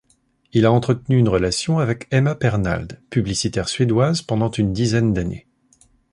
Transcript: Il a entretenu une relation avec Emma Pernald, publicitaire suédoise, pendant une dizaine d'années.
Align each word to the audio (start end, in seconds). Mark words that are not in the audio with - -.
Il 0.51 0.65
a 0.65 0.71
entretenu 0.71 1.19
une 1.19 1.29
relation 1.29 1.77
avec 1.77 2.07
Emma 2.09 2.33
Pernald, 2.33 2.99
publicitaire 3.11 3.69
suédoise, 3.69 4.23
pendant 4.23 4.49
une 4.49 4.73
dizaine 4.73 5.13
d'années. 5.13 5.45